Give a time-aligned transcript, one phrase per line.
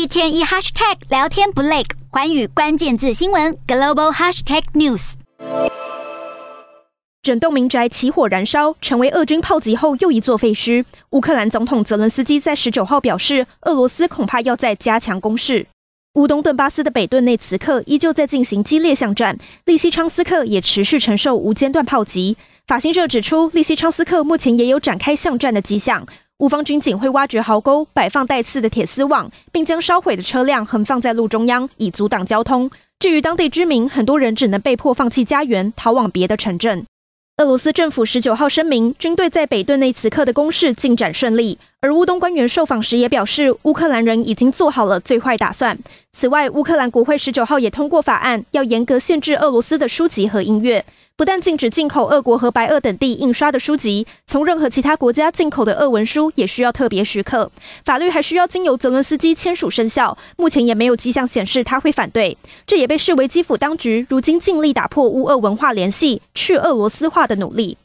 [0.00, 5.12] 一天一 hashtag 聊天不累，环宇关键字新闻 global hashtag news。
[7.22, 10.86] 整栋民宅起火燃烧，成为俄军炮击后又一座废墟。
[11.10, 15.66] 乌克兰总统泽伦斯基在十九号表示，俄罗斯恐怕要再加强攻势。
[16.14, 19.36] 乌东顿巴斯的北顿内茨克依旧在进行激烈巷战，
[19.66, 22.38] 利西昌斯克也持续承受无间断炮击。
[22.66, 26.06] 法新社指出，利西昌斯克目前也有展开巷战的迹象。
[26.40, 32.70] 乌方军警会挖掘壕沟，摆放带刺的铁丝网，并将烧毁的车辆横放在路中央，以阻挡交通。
[32.98, 36.86] 至于当地居民，很多人只能被迫放弃家园，逃往别的城镇。
[37.36, 41.58] 俄罗斯政府十九号声明，军队在北顿内茨克的攻势进展顺利。
[41.82, 45.78] 而乌东官员受访时也表示，乌克兰人已经做好了最坏打算。
[46.12, 50.86] 此外，乌克兰国会十九号也通过法案，要严格限制俄罗斯的书籍和音乐。
[51.20, 57.52] 不但禁止进口俄国和白俄等地印刷的书籍，从任何其他国家进口的俄文书也需要特别许可。
[57.84, 60.16] 法律还需要经由泽伦斯基签署生效。
[60.38, 62.38] 目前也没有迹象显示他会反对。
[62.66, 67.76] 这也被视为基辅当局如今尽力打破乌俄文化联系、去俄罗斯化的努力。